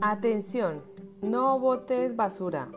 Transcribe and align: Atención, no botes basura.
Atención, 0.00 0.82
no 1.22 1.58
botes 1.58 2.16
basura. 2.16 2.68